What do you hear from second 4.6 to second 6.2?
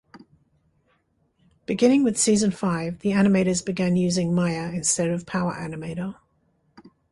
instead of PowerAnimator.